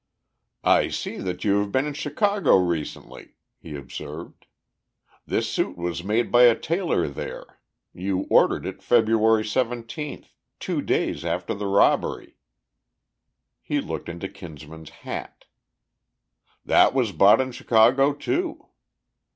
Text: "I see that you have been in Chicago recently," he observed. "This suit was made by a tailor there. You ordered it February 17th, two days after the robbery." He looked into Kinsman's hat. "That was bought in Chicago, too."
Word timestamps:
"I 0.63 0.87
see 0.87 1.17
that 1.19 1.43
you 1.43 1.59
have 1.59 1.71
been 1.71 1.85
in 1.85 1.93
Chicago 1.93 2.57
recently," 2.57 3.35
he 3.59 3.75
observed. 3.75 4.47
"This 5.27 5.47
suit 5.47 5.77
was 5.77 6.03
made 6.03 6.31
by 6.31 6.45
a 6.45 6.57
tailor 6.57 7.07
there. 7.07 7.59
You 7.93 8.21
ordered 8.27 8.65
it 8.65 8.81
February 8.81 9.43
17th, 9.43 10.29
two 10.59 10.81
days 10.81 11.23
after 11.23 11.53
the 11.53 11.67
robbery." 11.67 12.37
He 13.61 13.79
looked 13.79 14.09
into 14.09 14.27
Kinsman's 14.27 14.89
hat. 15.05 15.45
"That 16.65 16.95
was 16.95 17.11
bought 17.11 17.39
in 17.39 17.51
Chicago, 17.51 18.11
too." 18.11 18.69